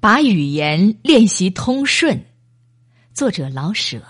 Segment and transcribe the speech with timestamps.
[0.00, 2.18] 把语言练习通顺，
[3.12, 4.00] 作者老舍。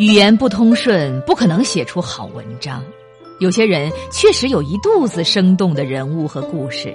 [0.00, 2.82] 语言不通顺，不可能写出好文章。
[3.38, 6.92] 有些人确实有一肚子生动的人物和故事，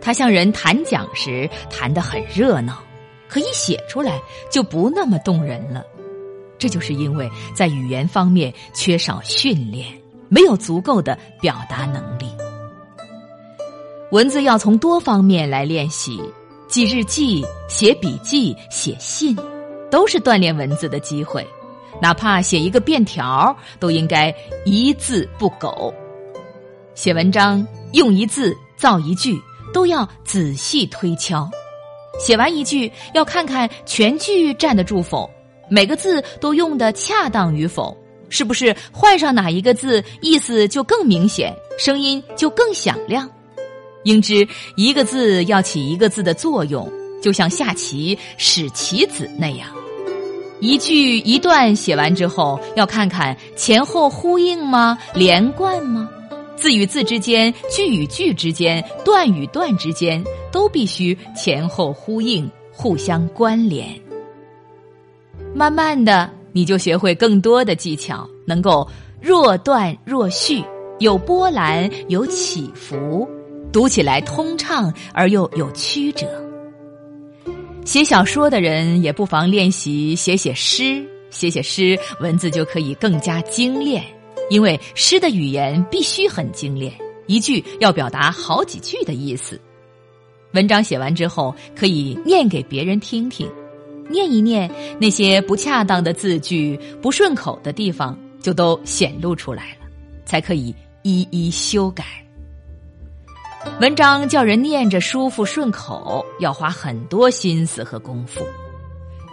[0.00, 2.80] 他向人谈讲时谈得很热闹，
[3.28, 5.84] 可一写出来就不那么动人了。
[6.60, 9.92] 这就是因为在语言方面缺少训练，
[10.28, 12.26] 没有足够的表达能力。
[14.10, 16.20] 文字要从多方面来练习，
[16.66, 19.36] 记日记、写笔记、写信，
[19.88, 21.46] 都是锻炼文字的机会。
[22.02, 24.34] 哪怕写一个便条，都应该
[24.64, 25.94] 一字不苟。
[26.96, 29.40] 写文章用一字造一句，
[29.72, 31.48] 都要仔细推敲。
[32.18, 35.30] 写完一句，要看看全句站得住否，
[35.68, 37.96] 每个字都用的恰当与否，
[38.28, 43.30] 是不是换上哪一个字，意思就更明显，声音就更响亮。
[44.04, 44.46] 应知
[44.76, 46.90] 一个字要起一个字的作用，
[47.22, 49.68] 就像下棋使棋子那样。
[50.60, 54.98] 一句一段写完之后，要看看前后呼应吗？
[55.14, 56.08] 连贯吗？
[56.56, 63.88] 字与字之间、句与句之间、段与段之间，都必须前后呼应、互相关联。
[65.54, 68.86] 慢慢的，你就学会更多的技巧，能够
[69.22, 70.62] 若断若续，
[70.98, 73.26] 有波澜，有起伏。
[73.72, 76.26] 读起来通畅而又有曲折。
[77.84, 84.04] 写小说的人也不妨练习写写诗，写写诗，文字就可以更加精炼。
[84.50, 86.92] 因为诗的语言必须很精炼，
[87.26, 89.60] 一句要表达好几句的意思。
[90.52, 93.48] 文章写完之后，可以念给别人听听，
[94.08, 94.68] 念一念
[95.00, 99.86] 那些不恰当的字句、不顺口的地方，就都显露出来了，
[100.24, 102.04] 才可以一一修改。
[103.80, 108.40] 文章叫人念着舒服顺口，要花很多心思和功夫。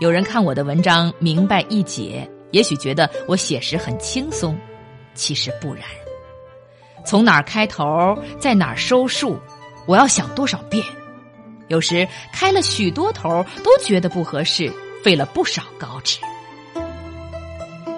[0.01, 4.57] 有人看我的文章明白一解，也许觉得我写时很轻松，
[5.13, 5.83] 其实不然。
[7.05, 7.85] 从哪儿开头，
[8.37, 9.39] 在哪儿收束，
[9.85, 10.83] 我要想多少遍。
[11.69, 14.71] 有时开了许多头，都觉得不合适，
[15.03, 16.19] 费了不少稿纸。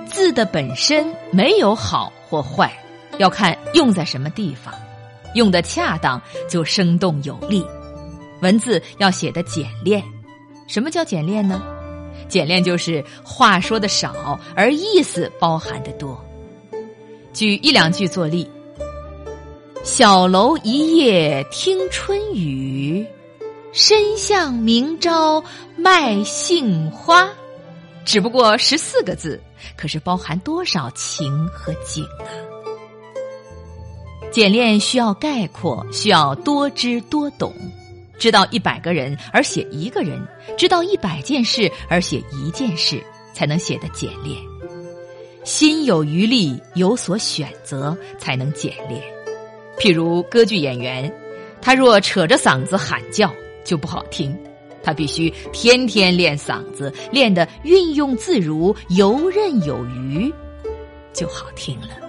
[0.06, 2.72] 字的本身没有好或坏，
[3.18, 4.72] 要看用在什么地方。
[5.36, 7.66] 用的恰当就生动有力，
[8.42, 10.04] 文字要写的简练。
[10.68, 11.62] 什么叫简练呢？
[12.28, 16.24] 简练就是话说的少，而意思包含的多。
[17.34, 18.48] 举一两句作例：
[19.84, 23.06] 小楼一夜听春雨，
[23.72, 25.44] 深巷明朝
[25.76, 27.30] 卖杏花。
[28.06, 29.42] 只不过十四个字，
[29.76, 32.59] 可是包含多少情和景啊！
[34.40, 37.54] 简练需要概括，需要多知多懂，
[38.18, 40.18] 知道一百个人而写一个人，
[40.58, 44.38] 知道一百件事而写一件事，才能写得简练。
[45.44, 49.04] 心有余力，有所选择，才能简练。
[49.78, 51.14] 譬如歌剧演员，
[51.62, 53.30] 他若扯着嗓子喊叫
[53.66, 54.34] 就不好听，
[54.82, 60.34] 他必须天天练嗓子，练得运用自如、游刃有余，
[61.12, 62.09] 就好听了。